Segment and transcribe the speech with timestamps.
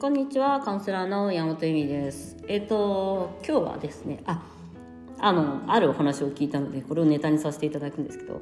[0.00, 2.36] こんにちは、カウンセラーの山本恵美です。
[2.46, 4.40] えっ、と、今日はですね、あ、
[5.18, 8.40] あの、あるお話を聞いたので、これをネタにさせていただくんですけど、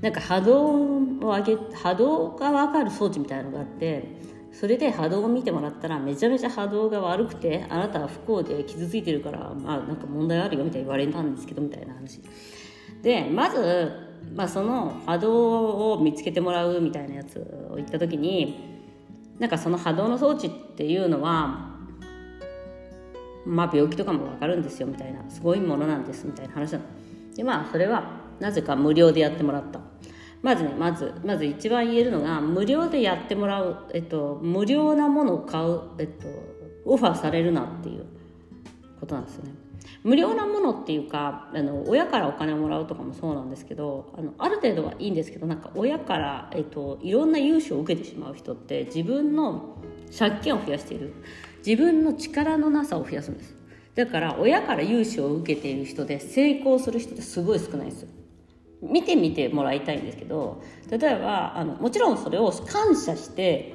[0.00, 4.02] なんか波動を上げ、波動がわかる装置みたいなのがあって、
[4.50, 12.20] それで波動を見てもらったら、めちゃめちゃ波動が悪くて、あなたは不幸で傷ついてるから、まあ、なんか問題あるよみたいに言われたんですけど、みたいな話。
[13.02, 13.92] で、まず、
[14.34, 17.38] まあ、その波動を見つけてもらうみたいなやつ
[17.70, 18.75] を言った時に、
[19.38, 21.76] なんかその波動の装置っていうのは
[23.44, 26.84] まあ病気とかも分かるんですよみたいなすごいものなんですみたいな話なの。
[27.34, 28.10] でまあそれは
[28.40, 29.80] なぜか無料でやってもらった。
[30.42, 36.28] まずねまずまず一番言えるのが無料でやってもらう、えっと、無料なものを買う、えっと、
[36.84, 38.06] オファーされるなっていう
[39.00, 39.65] ことなんですよね。
[40.04, 49.76] 無料なものっていうかあの親からお金をもらうとかもそうなんですけどあのある程度はいいんですけどなんか親から、えっと、いろんな融資を受けてしまう人って自分の
[50.16, 51.14] 借金を増やしている。
[51.66, 53.56] 自分の力のなさを増やすんです。
[53.96, 58.08] だから親から融資を受けている人で成功する人ってすごい少ないんですよ。
[58.82, 63.72] 見てみてもらいたいんですけど例えばあのもちろんそれを感謝して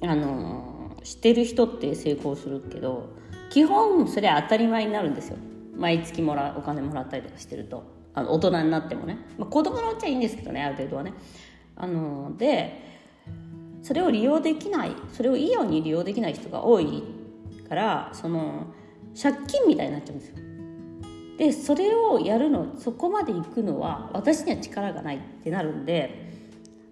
[0.00, 3.10] あのしてる人って成功するけど
[3.50, 5.36] 基本それは当たり前になるんですよ。
[5.76, 8.00] 毎月もらお金もらったりとかしてると。
[8.12, 11.12] あの大人になってもね、まあ、子供のうちはいいんですけどねある程度はね。
[11.76, 12.90] あので
[13.82, 17.02] それを利用できないそれをいいように利用できない人が多い
[17.68, 18.66] からその
[19.20, 20.36] 借金みたいになっちゃうんですよ。
[21.38, 26.30] でそれをやるのそこまで行くのは私には力がないってなるんで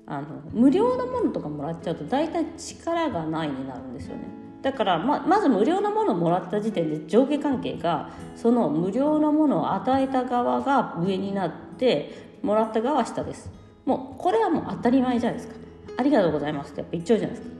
[0.06, 4.47] あの無料のものとかもらっちゃうと大体力がないになるんですよね。
[4.62, 13.50] だからままず無料のものをもらった時点で上下関係がその無料のものを与えた側が上になってもらった側は下です。
[13.84, 15.54] もうこれはもう当たり前じゃないですか。
[15.96, 17.56] ありがとうございますってやっぱ言っちゃうじゃないですか。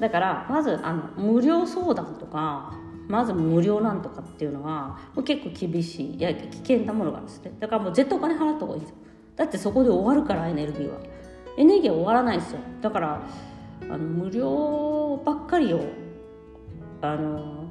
[0.00, 2.74] だからまずあの無料相談とか
[3.08, 7.52] まず無料なんとかっていうのはもう結構厳しいいや危険なものがあるんですね。
[7.58, 8.96] だからもう絶対お金払った方がいいですよ。
[9.36, 10.98] だってそこで終わるからエネルギーは。
[11.56, 12.60] エネルギーは終わらないですよ。
[12.80, 13.20] だから
[13.90, 15.80] あの無料ばっかりを
[17.00, 17.64] あの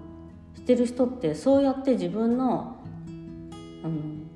[0.56, 2.78] してる人ってそうやって自分の、
[3.84, 4.28] うん、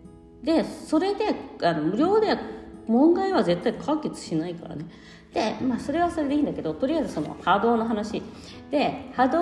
[0.44, 2.38] でそれであの無料で
[2.88, 4.86] 問題は絶対解決しないからね。
[5.34, 8.24] でまあそれはそれでいいんだけどとりあえずその波動の話。
[8.72, 9.42] で波動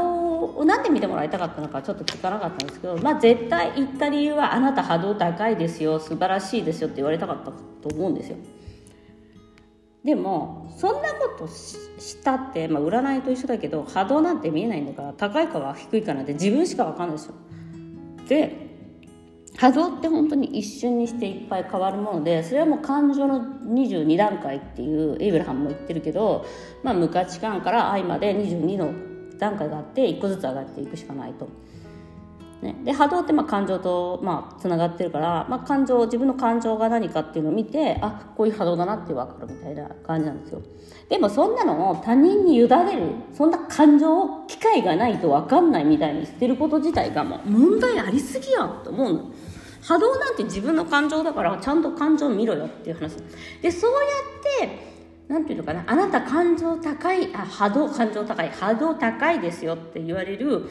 [0.57, 8.37] を何で見てもらいたかったのかちょっと聞かなかったんですけどまあ絶対言った理由はあなた波動高いですよ素晴らしいですよって言われたかったと思うんですよ。
[10.05, 17.33] でもそんなことしたって、まあ、占いと一緒だけど波動なんて見えないんだから高いかは低いかなんて自分しか分かんないですよ
[18.29, 18.65] で
[19.57, 26.45] 波動って本当に一瞬にしていっぱい変わるものでそれはもう感情の22段階っていうエイブラハムも言ってるけど、
[26.83, 28.93] まあ、無価値観から愛まで22の
[29.39, 31.47] 段階があって1個ずつ上がっていくしかないと。
[32.65, 40.61] ね、で波動ってまあ感情とまあつながってるから、まあ、感情自分の感情が何かっていうのを見てあこういう波動だなって分かるみたいな感じなんですよ。
[41.07, 49.31] でもそんなのを他人に委ねるそんな感情を機会がないと分かんないみたいにしてること自体がもう問題ありすぎやんと思うの。
[49.83, 53.17] 波動なんて自分の感情だからちゃんと感情見ろよっていう話。
[53.61, 53.97] でそうや
[54.67, 54.95] って
[55.27, 60.69] なんていうのかなあなた感情高いあ波動感情高い波動高いですよって言われる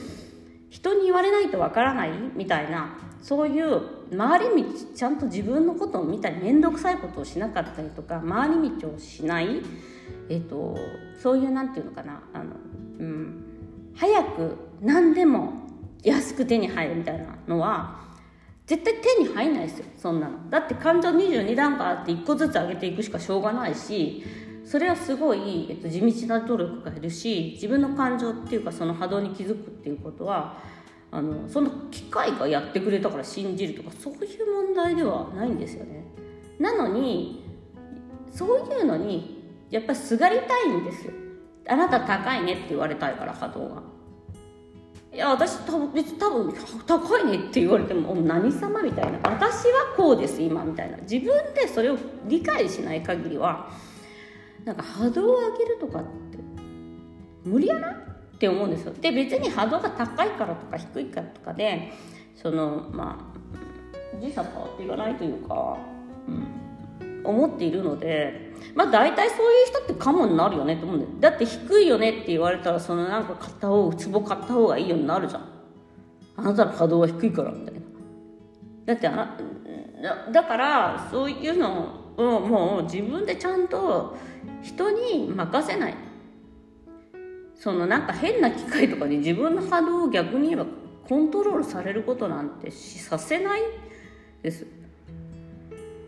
[0.75, 3.83] 人に言われないとわからないみたいなそういう
[4.19, 9.63] 回り道ちゃんと自分のことを見たり面倒くさいことをしなかったりとか回り道をしない、
[10.29, 10.77] えっと、
[11.23, 12.57] そういうなんていうのかなあの、
[12.99, 13.45] うん、
[13.95, 15.53] 早く何でも
[16.03, 18.01] 安く手に入るみたいなのは
[18.67, 20.51] 絶対手に入んないですよそんなの。
[20.51, 24.25] だって感情22段階あって1個ずつ上げていくしかしょうがないし
[24.65, 30.59] それはすごい、えっと、地道な努力がいるし自分の感情っていうかその波動に気づくっていうことは
[31.11, 36.05] あのその機械がやってくれたから信じるとかそういう問題ではないんですよね。
[36.59, 37.45] なのに
[38.33, 41.13] そういうのにやっぱりすがりたいんですよ。
[41.69, 43.83] あなた高いねって言われたいから波動が。
[45.13, 46.53] いや私多分別に多分
[46.85, 49.19] 高いねって言われても何様みたいな。
[49.23, 50.97] 私はこうです今みたいな。
[50.99, 53.71] 自分でそれを理解しない限りは
[54.65, 56.39] なんか波動を上げるとかって
[57.45, 57.91] 無理やな？
[57.91, 58.93] って思うんですよ。
[59.01, 61.93] で別に波動が高いからとか低いからとかで
[62.35, 63.33] そのま
[64.15, 65.77] あ時差変わっていかないというか、
[66.29, 71.11] うん、思っているのでまあ大体そういう人ってカモになるよねって思うんだよ。
[71.21, 75.49] だって低いよねって言われたらそのなんか買った方壺買った方がいいようになるじゃん。
[76.37, 77.81] あなたの波動は低いからみたいな。
[78.87, 84.17] だってあなだからそういうのをもう自分でちゃんと
[84.63, 85.95] 人に任せない。
[87.55, 90.67] そのなんか変な機械とかに自分の波動を逆に言えば
[91.09, 93.63] コントロールされることなんてさせない
[94.43, 94.67] です。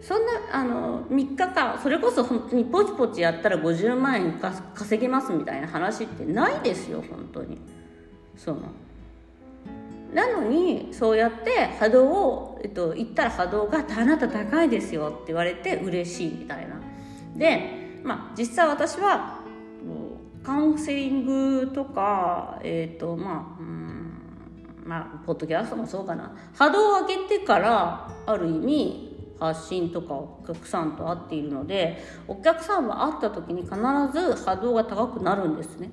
[0.01, 4.41] そんなあの3日間それこそ本当にポチポチやったら50万円
[4.75, 7.59] 稼げますみたいな話ってないですよ本当に。
[8.37, 8.61] その
[10.17, 16.77] なのにそうやって波動を、えっと、言ったら波動が「あなた高いですよ」って言われて嬉しいみたいな。
[17.37, 19.41] でまあ実際私は
[20.43, 24.13] カウンセリングとかえっ、ー、とまあうん
[24.87, 26.35] まあポッドキャストもそうかな。
[26.55, 33.75] 波動を上げてからある意味発信とかお客さんと会っているのでお客さんは会った時に必
[34.15, 35.91] ず波動が高くなるんですね。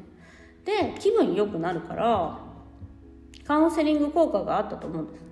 [0.64, 2.53] で気分良くなるから
[3.45, 5.24] カウンセリング効果があったと思うんです。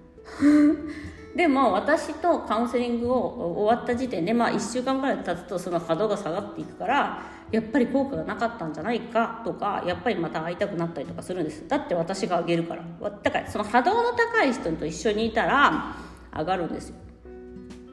[1.36, 3.18] でも私とカウンセリングを
[3.58, 7.22] 終わった時点でまあ1週間ぐらい経つとその波動が下がっていくから
[7.52, 11.66] やっぱり効果がなかったんじゃないかとかやっぱりまた会いたくなったりとかするんです。
[11.68, 12.84] だって私があげるから。
[13.24, 15.96] だからその波動の高い人と一緒にいたら
[16.38, 16.96] 上がるんですよ。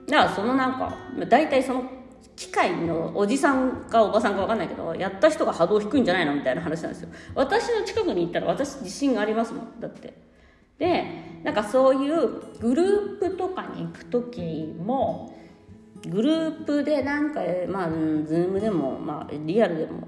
[0.08, 0.94] だからそのなんか
[1.28, 1.97] 大体その
[2.38, 7.08] 機械のおじさんかおばさんか分かんないけどやった人が波動低いんじゃないのみたいな話なんですよ。
[7.34, 10.14] 私の近くに行ったら私自信がありますもんだって。
[10.78, 11.04] で
[11.42, 15.36] なんかそういうグループとかに行く時も
[16.08, 20.06] グループでなんかまあズームでも、まあ、リアルでも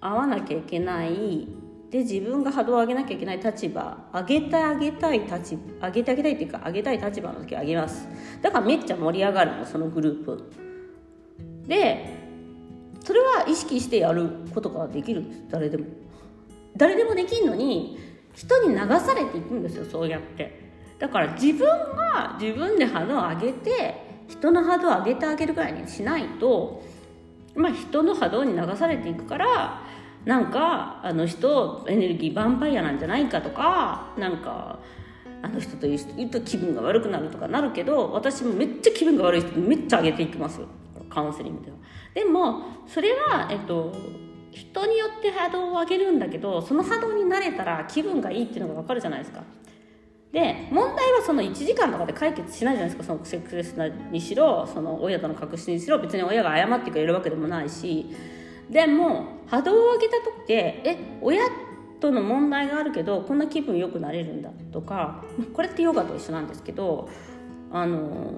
[0.00, 1.46] 会わなきゃいけない
[1.90, 8.08] で自分が波動を上げなきゃいけない立場上げてあげたい立場上げてあげたいっていうか上げたい立場の時上げます。
[8.40, 10.65] だからめっちゃ盛り上がるのそのグループ。
[11.66, 12.16] で
[13.04, 15.44] それは意識してやることができるんです。
[15.50, 15.84] 誰でも。
[16.76, 17.98] 誰でもできるのに
[18.34, 20.66] 人に流されていくんですよそうやって。
[20.98, 26.82] だから自分が自分で波動を上げて人の波動を上げてあげるぐらいにしないと
[27.54, 29.82] まあ人の波動に流されていくから
[30.24, 34.80] なんかあの人エネルギーヴァンパイアなんじゃないかとかなんか
[35.42, 40.66] あの人というと気分が悪くなるとかなるけど私もめっちゃ気分が悪い人めっちゃ上げていきますよ。
[41.16, 41.78] カウンセリングでは。
[42.12, 43.90] でもそれは、えっと、
[44.50, 49.42] 人によって波動を上げるんだけどその波動に慣れたら気分がいいっていうのが分かるじゃないですか。
[50.32, 53.74] で問題はその1時間とかで解決しないじゃないですかそのセックス
[54.10, 58.06] にしろその親との確信にしろ別に親が謝ってくれるわけでもないし
[58.68, 61.42] でも波動を上げた時ってえ親
[62.00, 65.24] との問題があるけどこんな気分よくなれるんだとか
[65.54, 67.08] これってヨガと一緒なんですけど
[67.72, 68.34] あの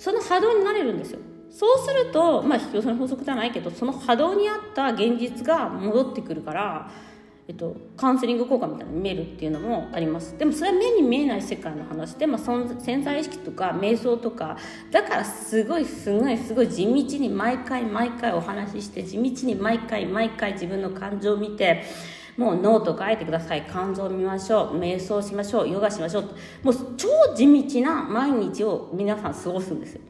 [0.00, 1.18] その波動になれるんですよ。
[1.50, 6.90] そうするとまあ引き寄せの法則じゃないけどその波動に合った現実が戻ってくるから
[7.48, 10.38] えっと、カウンセリング効果みたいな見えるっていうのもあります。
[10.38, 14.56] でもそれは目に見えない世界の話で、まあ、潜在意識とか瞑想とか
[14.92, 21.82] だからすごいすごいすごい地道に毎回毎回お話しして地道に毎回毎回自分の感情を見て
[22.36, 23.66] もうノート書いてください。
[23.68, 24.78] 肝臓を見ましょう。
[24.78, 25.68] 瞑想しましょう。
[25.68, 26.22] ヨガしましょう。
[26.62, 30.00] もう超地道な毎日を皆さん過ごすんですよ。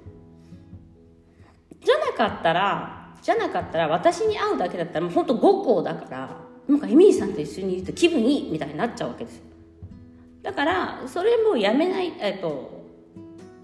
[1.84, 6.37] じゃなかったらじゃなかったら私に会うだけだったらもうほんと5校だから
[6.69, 9.43] なんかエミリーさんと一緒にいると気分いいみたいになっちゃうわけですよ。
[10.43, 12.81] だからそれもやめないえっと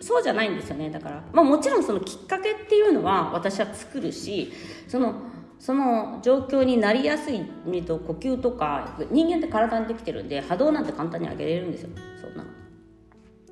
[0.01, 0.91] そうじゃないんですよね。
[0.91, 4.53] だから、まあ、もちろんそのきっかけっていうのは私は作るし
[4.89, 5.15] その
[5.59, 7.43] その状況になりやすい
[7.83, 11.91] と呼吸とか人間って体にできてるんで波動なんて簡単に上げれるんですよ。
[12.21, 12.45] そんな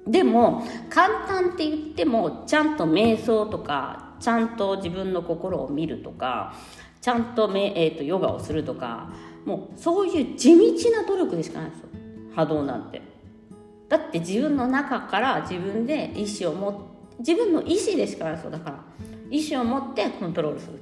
[0.06, 6.54] でも簡単って言ってもちゃんと瞑想とかちゃんと自分の心を見るとか
[7.00, 9.10] ちゃんとめ、えーとヨガをするとか
[9.44, 11.88] もうそういう地道な努力でしかないんですよ。
[12.34, 13.02] 波動なんて。
[13.88, 18.50] だって自分の中から自分で意思を持って自分の意思でしかないんですよ。
[18.50, 18.84] だから
[19.30, 20.80] 意思を持ってコントロールする。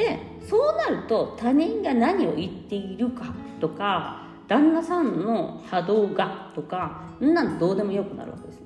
[0.00, 8.60] でそうなると他人が何を言っているかとか旦那さんの波動がとかんなんどうでもよくなるわけです。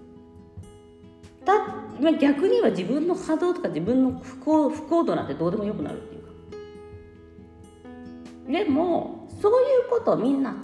[1.44, 6.30] だ逆には自分の波動とか自分の不幸不幸度なんてどうでもよくなるっていうか。
[8.52, 10.54] でもそういうことをみんな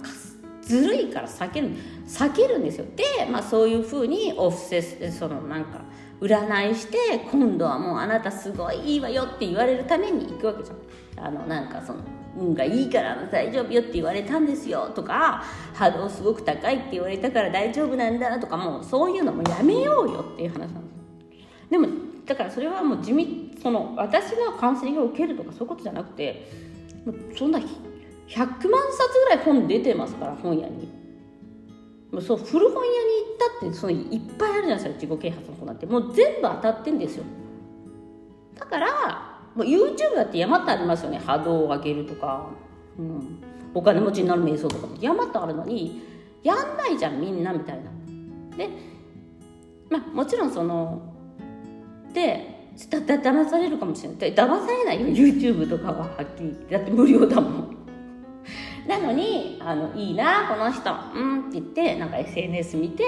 [0.61, 1.71] ずるいから避ける
[2.07, 2.85] 避けるんですよ。
[2.95, 5.81] で、まあ、そういうふうにお布施そのなんか
[6.21, 6.97] 占いして
[7.31, 10.77] 今度はもうあなたすごいいいわよって言われるために行くわけじゃん。
[11.17, 11.99] あのなんかその
[12.37, 21.87] 運がいいから大丈夫よって言われたんですよとか波動すごく高いって言われたから大丈夫なんだとかもうそういうのもやめようよっていう話なんですでも
[22.25, 26.49] だからそれはもう地味その私がカウンセリングを受けるとかそういうことじゃなくて
[27.37, 28.69] そんな100万冊
[29.25, 31.00] ぐらい本出てますから本屋に。
[32.19, 35.85] そう古本屋に行ったってそのいっぱいあるじゃないですか自己啓発の本なんて。
[35.85, 37.23] もう全部当たってんですよ。
[38.55, 41.19] だからもう YouTube だって山ってありますよね。
[41.19, 42.47] 波動を上げるとか、
[42.99, 43.41] うん、
[43.73, 46.01] お金持ちになる瞑想とか山ってあるのに
[46.43, 47.89] やんないじゃんみんなみたいな。
[48.57, 48.69] で
[49.89, 51.01] まあもちろんその
[52.13, 54.35] でだだ騙されるかもしれない。
[54.35, 56.57] だ騙されないよ YouTube とかははっきり。
[56.69, 57.70] だって無料だもん。
[58.87, 60.91] なのにあのいいなこの人。
[61.15, 63.03] うんって言ってなんか SNS 見て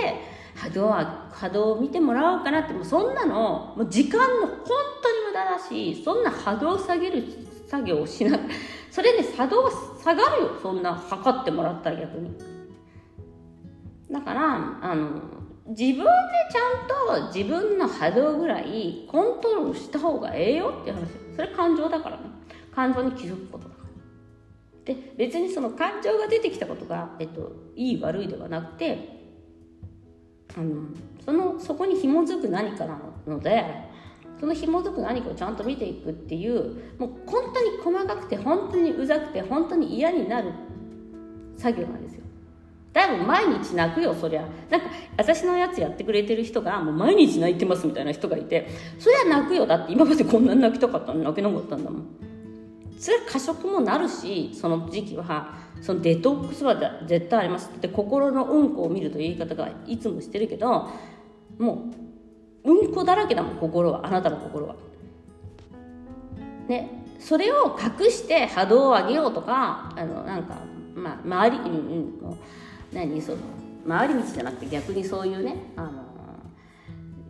[0.56, 2.74] 波動は波動を見てもらおうかなって。
[2.74, 7.24] もうそんなのもう時間の本当に無駄だしそんな波動を下げる
[7.68, 8.38] 作業をしな
[8.92, 10.50] それで波動が下がるよ。
[10.62, 12.32] そんな測ってもらったら逆に。
[14.12, 15.10] だからあの
[15.66, 16.04] 自分で
[16.52, 21.08] ちゃんと自分の波動ぐらいコントロールした方がええよっていう話。
[21.36, 22.24] それ感情だからね。
[22.76, 23.73] 感情に気づくこと。
[24.86, 29.24] で別にその感情が出てきたことが、えっと、いい悪いではなくて
[30.58, 30.84] あの
[31.24, 33.64] そのそこに紐づく何かなので
[34.40, 40.52] その紐づく何かをちゃんと見ていくっていうもう本当に細かくて本当にうざくて本当に嫌になる
[41.58, 42.24] 作業なんですよ。
[42.92, 44.46] 多分毎日泣くよそりゃ。
[44.70, 44.88] なんか
[45.18, 48.68] 私のやつやってくれてる人がもう毎日泣いてますみたいな人がいて
[49.00, 49.66] そりゃ泣くよ。
[49.66, 52.06] だって今までこんなに泣きたかったのに泣けなかったんだもん。
[52.98, 57.70] それは過食もなるしその時期はそのデトックスは絶対あります。
[57.76, 60.90] って心のうんこを見るという言い方がいつもしてるけど
[61.58, 61.92] も
[62.64, 64.06] ううんこだらけだもん心は。
[64.06, 64.76] あなたの心は。
[66.68, 67.04] ね。
[67.20, 70.58] それを隠して波動を上げようとかあのなんか
[70.94, 72.38] まあ周り、うんうん、
[72.92, 73.38] 何その
[73.88, 75.92] 回り道じゃなくて逆にそういうねあの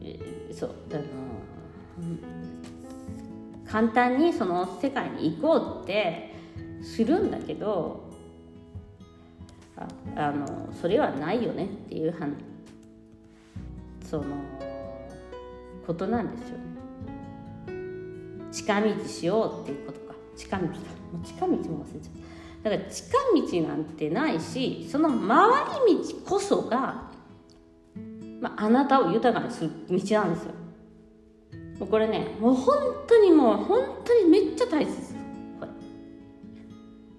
[0.01, 0.19] え
[0.51, 1.01] そうあの、
[1.99, 2.42] うん
[3.73, 6.31] 簡単にその世界に行こうって
[6.83, 8.07] するんだけど
[9.75, 12.13] ああのそれはないよねっていう
[14.07, 14.25] その
[15.87, 16.63] ことなんですよね。
[18.51, 20.77] 近道しようっていうことか近道だも
[21.23, 22.13] う近道も忘れちゃっ
[22.61, 22.69] た。
[22.69, 23.11] だから近
[23.63, 25.49] 道なんてないしその回
[25.87, 27.09] り道こそが、
[28.39, 30.62] まあ、あなたを豊かにする道なんですよ
[31.79, 32.77] もうこれねもう本
[33.07, 34.95] 当にもう本当にめっちゃ大切。
[34.95, 35.15] です
[35.59, 35.67] こ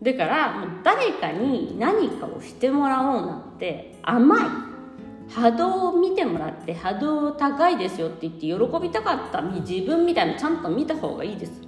[0.03, 4.65] れだからもう誰かに何かをしてもらおうなんて甘い。
[5.31, 11.63] 波動を見てもらって波動高いですよって言って喜びたかった自分みたいなちゃんと見た方がいいです。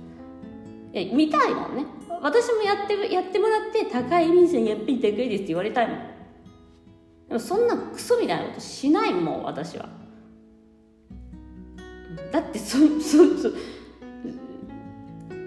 [0.92, 1.84] え見たいもんね。
[2.22, 5.98] 私もやってやってもらって高いミンさんやっぱり高いですって言われたいもん。
[7.28, 9.88] でもそんなクソみたいなことしないもん私は。
[12.36, 13.50] だってそそそ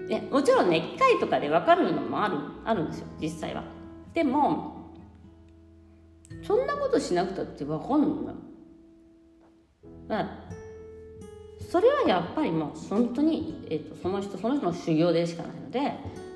[0.08, 3.62] ね、もちろんね機械とかで分かるのもあるあるんですよ実際は。
[4.12, 4.90] でも
[6.42, 8.34] そんなことしなくたって分かんのよ。
[10.08, 10.28] だ
[11.70, 15.94] それはやっぱりもう本当に、えーと、とその人その人の修行でしかないので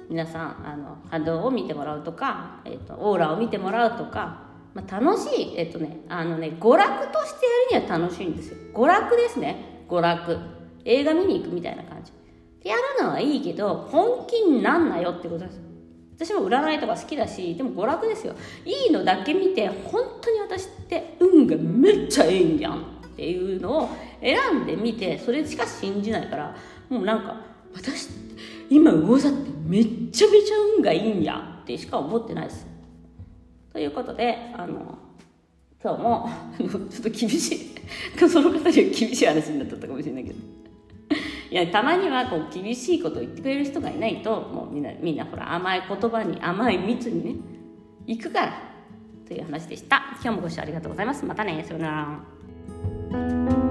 [0.09, 8.59] 皆さんあの波動を見てもらうとか、えーと、オーラを見てもらうとか、まあ、楽しいえっ、ー、とねあのね娯楽としてやるには楽しいんですよ。
[8.73, 9.74] 娯楽ですね。
[9.99, 10.39] 娯楽。
[10.85, 12.13] 映画見に行くみたいな感じ。
[12.63, 15.61] でやるのはいいけど本気になんなよってことです。
[16.17, 18.35] 私も占いとか好きだしでも娯楽ですよ。
[18.65, 22.85] いいのだけ見て本当に私って運がめっちゃええんやんっ
[23.17, 23.89] ていうのを
[24.21, 26.57] 選んでみてそれしか信じないから
[26.89, 27.41] もうなんか
[27.75, 28.09] 私
[28.71, 32.67] 今魚座ってめっちゃめちゃ運がいいんやってしか思ってないです。
[33.73, 34.99] ということであの
[35.83, 37.74] 今日もちょっと厳しい。
[38.29, 40.37] その方には厳しい話になっちゃったかもしれないけど。
[41.51, 47.37] いやたまにはこう厳しいことを言ってくれる人がいないともうみんなみんなほら甘い言葉に甘い蜜にね
[48.07, 48.75] 行くから
[49.27, 50.03] という話でした。
[50.23, 51.25] 今日もご視聴ありがとうございます。
[51.25, 51.63] またね。
[51.65, 52.25] さような
[53.11, 53.64] ら。